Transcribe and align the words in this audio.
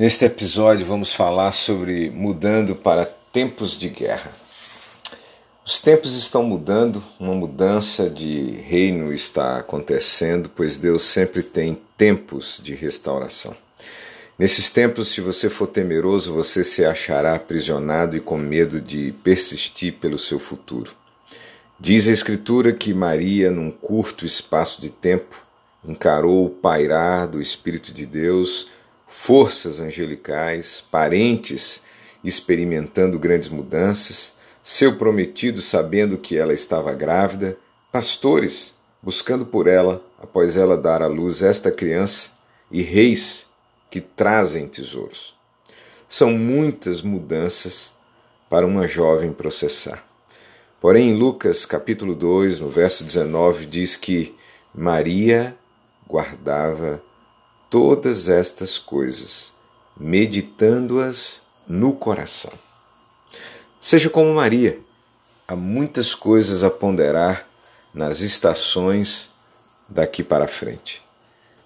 Neste 0.00 0.24
episódio 0.24 0.86
vamos 0.86 1.12
falar 1.12 1.52
sobre 1.52 2.08
mudando 2.08 2.74
para 2.74 3.04
tempos 3.04 3.78
de 3.78 3.90
guerra. 3.90 4.32
Os 5.62 5.78
tempos 5.78 6.16
estão 6.16 6.42
mudando, 6.42 7.04
uma 7.18 7.34
mudança 7.34 8.08
de 8.08 8.52
reino 8.62 9.12
está 9.12 9.58
acontecendo, 9.58 10.50
pois 10.56 10.78
Deus 10.78 11.02
sempre 11.02 11.42
tem 11.42 11.78
tempos 11.98 12.62
de 12.64 12.74
restauração. 12.74 13.54
Nesses 14.38 14.70
tempos, 14.70 15.08
se 15.08 15.20
você 15.20 15.50
for 15.50 15.66
temeroso, 15.66 16.32
você 16.32 16.64
se 16.64 16.82
achará 16.82 17.34
aprisionado 17.34 18.16
e 18.16 18.20
com 18.20 18.38
medo 18.38 18.80
de 18.80 19.12
persistir 19.22 19.96
pelo 20.00 20.18
seu 20.18 20.38
futuro. 20.38 20.92
Diz 21.78 22.08
a 22.08 22.10
Escritura 22.10 22.72
que 22.72 22.94
Maria, 22.94 23.50
num 23.50 23.70
curto 23.70 24.24
espaço 24.24 24.80
de 24.80 24.88
tempo, 24.88 25.36
encarou 25.84 26.46
o 26.46 26.50
pairar 26.50 27.28
do 27.28 27.38
Espírito 27.38 27.92
de 27.92 28.06
Deus 28.06 28.79
forças 29.10 29.80
angelicais, 29.80 30.82
parentes 30.90 31.82
experimentando 32.22 33.18
grandes 33.18 33.48
mudanças, 33.48 34.36
seu 34.62 34.96
prometido 34.96 35.60
sabendo 35.60 36.16
que 36.16 36.36
ela 36.36 36.54
estava 36.54 36.94
grávida, 36.94 37.58
pastores 37.90 38.78
buscando 39.02 39.44
por 39.44 39.66
ela, 39.66 40.02
após 40.22 40.56
ela 40.56 40.76
dar 40.76 41.02
à 41.02 41.06
luz 41.06 41.42
esta 41.42 41.70
criança, 41.70 42.32
e 42.70 42.82
reis 42.82 43.48
que 43.90 44.00
trazem 44.00 44.68
tesouros. 44.68 45.34
São 46.08 46.30
muitas 46.30 47.02
mudanças 47.02 47.94
para 48.48 48.66
uma 48.66 48.86
jovem 48.86 49.32
processar. 49.32 50.04
Porém, 50.80 51.10
em 51.10 51.14
Lucas 51.14 51.66
capítulo 51.66 52.14
2, 52.14 52.60
no 52.60 52.68
verso 52.68 53.02
19, 53.02 53.66
diz 53.66 53.96
que 53.96 54.34
Maria 54.74 55.56
guardava 56.06 57.02
todas 57.70 58.28
estas 58.28 58.78
coisas, 58.78 59.54
meditando-as 59.96 61.42
no 61.68 61.92
coração. 61.92 62.52
Seja 63.78 64.10
como 64.10 64.34
Maria, 64.34 64.80
há 65.46 65.54
muitas 65.54 66.14
coisas 66.14 66.64
a 66.64 66.68
ponderar 66.68 67.46
nas 67.94 68.20
estações 68.20 69.30
daqui 69.88 70.22
para 70.22 70.48
frente. 70.48 71.00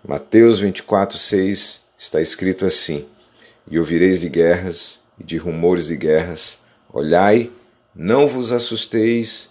Mateus 0.07 0.61
24, 0.61 1.17
6 1.17 1.83
está 1.97 2.21
escrito 2.21 2.67
assim: 2.67 3.07
E 3.69 3.79
ouvireis 3.79 4.21
de 4.21 4.29
guerras 4.29 5.01
e 5.19 5.25
de 5.25 5.39
rumores 5.39 5.87
de 5.87 5.97
guerras, 5.97 6.59
olhai, 6.93 7.51
não 7.95 8.29
vos 8.29 8.53
assusteis, 8.53 9.51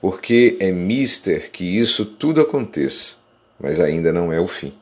porque 0.00 0.58
é 0.60 0.70
mister 0.70 1.50
que 1.50 1.64
isso 1.64 2.04
tudo 2.04 2.42
aconteça, 2.42 3.14
mas 3.58 3.80
ainda 3.80 4.12
não 4.12 4.30
é 4.30 4.38
o 4.38 4.46
fim. 4.46 4.74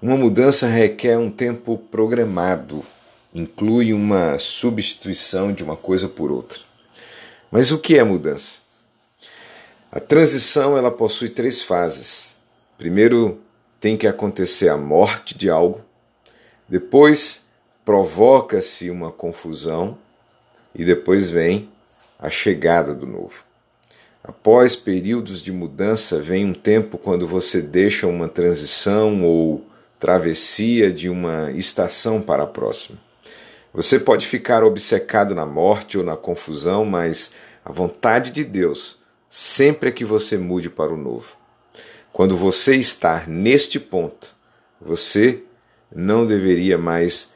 Uma 0.00 0.14
mudança 0.14 0.66
requer 0.66 1.16
um 1.16 1.30
tempo 1.30 1.78
programado, 1.78 2.84
inclui 3.34 3.94
uma 3.94 4.36
substituição 4.38 5.54
de 5.54 5.64
uma 5.64 5.74
coisa 5.74 6.06
por 6.06 6.30
outra. 6.30 6.60
Mas 7.50 7.72
o 7.72 7.78
que 7.78 7.98
é 7.98 8.04
mudança? 8.04 8.58
A 9.90 9.98
transição 9.98 10.76
ela 10.76 10.90
possui 10.90 11.30
três 11.30 11.62
fases. 11.62 12.36
Primeiro 12.76 13.40
tem 13.80 13.96
que 13.96 14.06
acontecer 14.06 14.68
a 14.68 14.76
morte 14.76 15.36
de 15.36 15.48
algo, 15.48 15.80
depois 16.68 17.46
provoca-se 17.82 18.90
uma 18.90 19.10
confusão 19.10 19.96
e 20.74 20.84
depois 20.84 21.30
vem 21.30 21.70
a 22.18 22.28
chegada 22.28 22.94
do 22.94 23.06
novo. 23.06 23.46
Após 24.22 24.76
períodos 24.76 25.42
de 25.42 25.52
mudança, 25.52 26.20
vem 26.20 26.44
um 26.44 26.52
tempo 26.52 26.98
quando 26.98 27.26
você 27.26 27.62
deixa 27.62 28.06
uma 28.06 28.28
transição 28.28 29.24
ou 29.24 29.64
travessia 29.98 30.92
de 30.92 31.08
uma 31.08 31.50
estação 31.52 32.20
para 32.20 32.42
a 32.42 32.46
próxima. 32.46 32.98
Você 33.72 33.98
pode 33.98 34.26
ficar 34.26 34.64
obcecado 34.64 35.34
na 35.34 35.44
morte 35.44 35.98
ou 35.98 36.04
na 36.04 36.16
confusão, 36.16 36.84
mas 36.84 37.34
a 37.64 37.70
vontade 37.70 38.30
de 38.30 38.44
Deus 38.44 39.00
sempre 39.28 39.90
é 39.90 39.92
que 39.92 40.04
você 40.04 40.38
mude 40.38 40.70
para 40.70 40.92
o 40.92 40.96
novo. 40.96 41.36
Quando 42.12 42.36
você 42.36 42.76
está 42.76 43.24
neste 43.26 43.78
ponto, 43.78 44.34
você 44.80 45.42
não 45.94 46.24
deveria 46.24 46.78
mais 46.78 47.34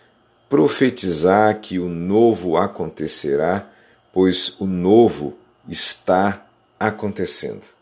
profetizar 0.49 1.61
que 1.61 1.79
o 1.79 1.89
novo 1.89 2.57
acontecerá, 2.57 3.69
pois 4.13 4.59
o 4.59 4.67
novo 4.67 5.37
está 5.69 6.47
acontecendo. 6.79 7.80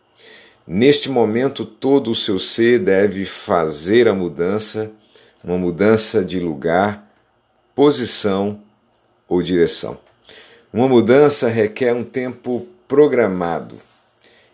Neste 0.70 1.08
momento, 1.08 1.64
todo 1.64 2.10
o 2.10 2.14
seu 2.14 2.38
ser 2.38 2.78
deve 2.78 3.24
fazer 3.24 4.06
a 4.06 4.12
mudança, 4.12 4.92
uma 5.42 5.56
mudança 5.56 6.22
de 6.22 6.38
lugar, 6.38 7.10
posição 7.74 8.60
ou 9.26 9.40
direção. 9.40 9.96
Uma 10.70 10.86
mudança 10.86 11.48
requer 11.48 11.94
um 11.94 12.04
tempo 12.04 12.66
programado 12.86 13.76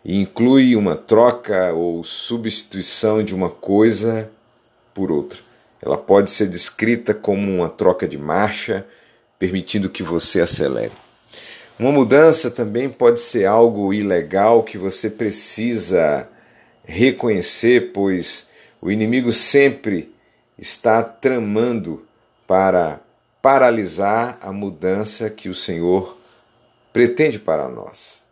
e 0.05 0.21
inclui 0.21 0.77
uma 0.77 0.95
troca 0.95 1.73
ou 1.73 2.05
substituição 2.05 3.21
de 3.21 3.35
uma 3.35 3.51
coisa 3.51 4.31
por 4.95 5.11
outra. 5.11 5.41
Ela 5.83 5.99
pode 5.99 6.31
ser 6.31 6.47
descrita 6.47 7.13
como 7.13 7.51
uma 7.51 7.69
troca 7.69 8.07
de 8.07 8.17
marcha, 8.17 8.87
permitindo 9.37 9.91
que 9.91 10.05
você 10.05 10.41
acelere. 10.41 10.93
Uma 11.77 11.91
mudança 11.91 12.53
também 12.53 12.89
pode 12.89 13.21
ser 13.21 13.47
algo 13.47 13.93
ilegal 13.93 14.63
que 14.63 14.79
você 14.79 15.11
precisa 15.11 16.29
reconhecer, 16.85 17.93
pois 17.93 18.49
o 18.81 18.93
inimigo 18.93 19.33
sempre 19.33 20.15
está 20.57 21.03
tramando 21.03 22.07
para 22.47 23.01
paralisar 23.43 24.39
a 24.41 24.53
mudança 24.53 25.29
que 25.29 25.49
o 25.49 25.55
Senhor 25.55 26.17
pretende 26.93 27.41
para 27.41 27.69
nós. 27.69 28.25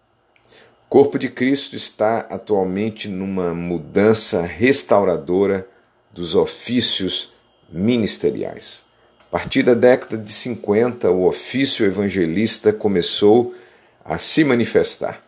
O 0.86 0.88
corpo 0.88 1.18
de 1.18 1.28
Cristo 1.28 1.74
está 1.74 2.18
atualmente 2.30 3.08
numa 3.08 3.52
mudança 3.52 4.42
restauradora 4.42 5.66
dos 6.12 6.36
ofícios 6.36 7.32
ministeriais. 7.68 8.91
A 9.32 9.38
partir 9.38 9.62
da 9.62 9.72
década 9.72 10.18
de 10.18 10.30
50, 10.30 11.10
o 11.10 11.26
ofício 11.26 11.86
evangelista 11.86 12.70
começou 12.70 13.54
a 14.04 14.18
se 14.18 14.44
manifestar. 14.44 15.22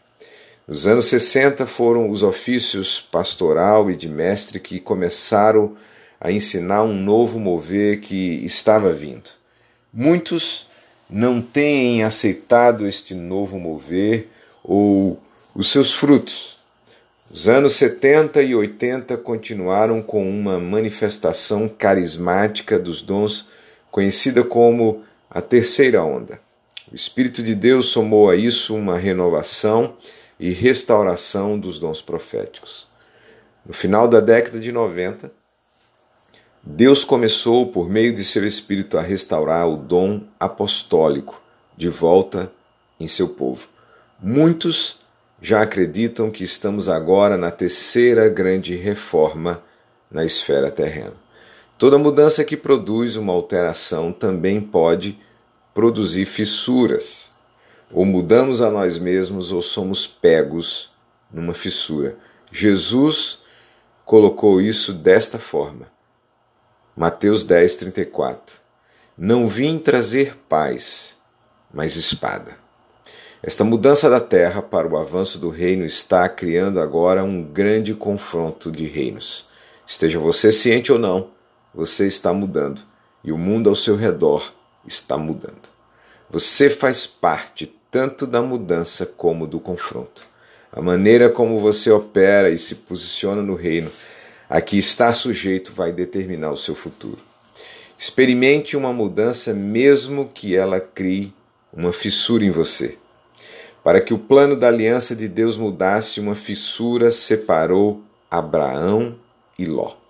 Nos 0.68 0.86
anos 0.86 1.06
60 1.06 1.66
foram 1.66 2.10
os 2.10 2.22
ofícios 2.22 3.00
pastoral 3.00 3.90
e 3.90 3.96
de 3.96 4.06
mestre 4.06 4.60
que 4.60 4.78
começaram 4.78 5.74
a 6.20 6.30
ensinar 6.30 6.82
um 6.82 6.92
novo 6.92 7.40
mover 7.40 8.00
que 8.00 8.44
estava 8.44 8.92
vindo. 8.92 9.30
Muitos 9.90 10.66
não 11.08 11.40
têm 11.40 12.04
aceitado 12.04 12.86
este 12.86 13.14
novo 13.14 13.58
mover 13.58 14.28
ou 14.62 15.18
os 15.54 15.72
seus 15.72 15.94
frutos. 15.94 16.58
Os 17.30 17.48
anos 17.48 17.72
70 17.76 18.42
e 18.42 18.54
80 18.54 19.16
continuaram 19.16 20.02
com 20.02 20.28
uma 20.28 20.60
manifestação 20.60 21.70
carismática 21.70 22.78
dos 22.78 23.00
dons 23.00 23.48
conhecida 23.94 24.42
como 24.42 25.04
a 25.30 25.40
terceira 25.40 26.02
onda. 26.02 26.40
O 26.90 26.96
Espírito 26.96 27.44
de 27.44 27.54
Deus 27.54 27.90
somou 27.90 28.28
a 28.28 28.34
isso 28.34 28.74
uma 28.74 28.98
renovação 28.98 29.94
e 30.38 30.50
restauração 30.50 31.56
dos 31.56 31.78
dons 31.78 32.02
proféticos. 32.02 32.88
No 33.64 33.72
final 33.72 34.08
da 34.08 34.18
década 34.18 34.58
de 34.58 34.72
90, 34.72 35.30
Deus 36.60 37.04
começou, 37.04 37.68
por 37.68 37.88
meio 37.88 38.12
de 38.12 38.24
seu 38.24 38.44
Espírito, 38.44 38.98
a 38.98 39.00
restaurar 39.00 39.68
o 39.68 39.76
dom 39.76 40.22
apostólico 40.40 41.40
de 41.76 41.88
volta 41.88 42.50
em 42.98 43.06
seu 43.06 43.28
povo. 43.28 43.68
Muitos 44.20 45.02
já 45.40 45.62
acreditam 45.62 46.32
que 46.32 46.42
estamos 46.42 46.88
agora 46.88 47.36
na 47.36 47.52
terceira 47.52 48.28
grande 48.28 48.74
reforma 48.74 49.62
na 50.10 50.24
esfera 50.24 50.68
terrena. 50.68 51.23
Toda 51.76 51.98
mudança 51.98 52.44
que 52.44 52.56
produz 52.56 53.16
uma 53.16 53.32
alteração 53.32 54.12
também 54.12 54.60
pode 54.60 55.18
produzir 55.74 56.24
fissuras. 56.24 57.32
Ou 57.92 58.04
mudamos 58.04 58.62
a 58.62 58.70
nós 58.70 58.98
mesmos 58.98 59.50
ou 59.50 59.60
somos 59.60 60.06
pegos 60.06 60.90
numa 61.32 61.52
fissura. 61.52 62.16
Jesus 62.50 63.42
colocou 64.04 64.60
isso 64.60 64.92
desta 64.92 65.38
forma. 65.38 65.92
Mateus 66.96 67.44
10, 67.44 67.76
34. 67.76 68.56
Não 69.18 69.48
vim 69.48 69.78
trazer 69.78 70.36
paz, 70.48 71.16
mas 71.72 71.96
espada. 71.96 72.56
Esta 73.42 73.64
mudança 73.64 74.08
da 74.08 74.20
terra 74.20 74.62
para 74.62 74.88
o 74.88 74.96
avanço 74.96 75.38
do 75.38 75.50
reino 75.50 75.84
está 75.84 76.28
criando 76.28 76.80
agora 76.80 77.24
um 77.24 77.42
grande 77.42 77.94
confronto 77.94 78.70
de 78.70 78.86
reinos. 78.86 79.48
Esteja 79.86 80.18
você 80.18 80.50
ciente 80.50 80.90
ou 80.90 80.98
não, 80.98 81.33
você 81.74 82.06
está 82.06 82.32
mudando 82.32 82.82
e 83.22 83.32
o 83.32 83.38
mundo 83.38 83.68
ao 83.68 83.74
seu 83.74 83.96
redor 83.96 84.52
está 84.86 85.16
mudando. 85.16 85.68
Você 86.30 86.70
faz 86.70 87.06
parte 87.06 87.74
tanto 87.90 88.26
da 88.26 88.42
mudança 88.42 89.06
como 89.06 89.46
do 89.46 89.60
confronto. 89.60 90.26
A 90.72 90.80
maneira 90.82 91.30
como 91.30 91.60
você 91.60 91.90
opera 91.90 92.50
e 92.50 92.58
se 92.58 92.76
posiciona 92.76 93.40
no 93.40 93.54
reino 93.54 93.90
a 94.48 94.60
que 94.60 94.76
está 94.76 95.12
sujeito 95.12 95.72
vai 95.72 95.92
determinar 95.92 96.50
o 96.50 96.56
seu 96.56 96.74
futuro. 96.74 97.18
Experimente 97.98 98.76
uma 98.76 98.92
mudança, 98.92 99.54
mesmo 99.54 100.30
que 100.34 100.54
ela 100.54 100.80
crie 100.80 101.32
uma 101.72 101.92
fissura 101.92 102.44
em 102.44 102.50
você. 102.50 102.98
Para 103.82 104.00
que 104.00 104.12
o 104.12 104.18
plano 104.18 104.56
da 104.56 104.68
aliança 104.68 105.14
de 105.14 105.28
Deus 105.28 105.56
mudasse, 105.56 106.20
uma 106.20 106.34
fissura 106.34 107.10
separou 107.10 108.02
Abraão 108.30 109.16
e 109.58 109.64
Ló. 109.64 110.03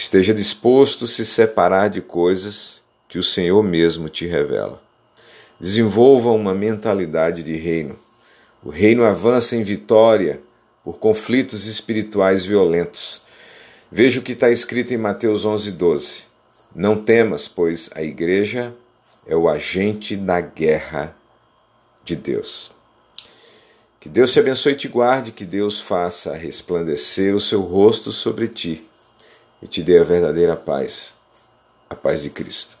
Esteja 0.00 0.32
disposto 0.32 1.04
a 1.04 1.06
se 1.06 1.26
separar 1.26 1.90
de 1.90 2.00
coisas 2.00 2.82
que 3.06 3.18
o 3.18 3.22
Senhor 3.22 3.62
mesmo 3.62 4.08
te 4.08 4.26
revela. 4.26 4.82
Desenvolva 5.60 6.30
uma 6.30 6.54
mentalidade 6.54 7.42
de 7.42 7.54
reino. 7.54 7.98
O 8.64 8.70
reino 8.70 9.04
avança 9.04 9.56
em 9.56 9.62
vitória 9.62 10.40
por 10.82 10.98
conflitos 10.98 11.66
espirituais 11.66 12.46
violentos. 12.46 13.20
Veja 13.92 14.20
o 14.20 14.22
que 14.22 14.32
está 14.32 14.48
escrito 14.48 14.94
em 14.94 14.96
Mateus 14.96 15.44
11, 15.44 15.72
12. 15.72 16.22
Não 16.74 16.96
temas, 16.96 17.46
pois 17.46 17.90
a 17.94 18.02
igreja 18.02 18.74
é 19.26 19.36
o 19.36 19.50
agente 19.50 20.16
da 20.16 20.40
guerra 20.40 21.14
de 22.02 22.16
Deus. 22.16 22.72
Que 24.00 24.08
Deus 24.08 24.32
te 24.32 24.40
abençoe 24.40 24.72
e 24.72 24.76
te 24.76 24.88
guarde, 24.88 25.30
que 25.30 25.44
Deus 25.44 25.78
faça 25.78 26.34
resplandecer 26.34 27.36
o 27.36 27.40
seu 27.40 27.60
rosto 27.60 28.10
sobre 28.10 28.48
ti 28.48 28.86
e 29.62 29.66
te 29.66 29.82
dê 29.82 29.98
a 29.98 30.04
verdadeira 30.04 30.56
paz, 30.56 31.14
a 31.88 31.94
paz 31.94 32.22
de 32.22 32.30
Cristo. 32.30 32.78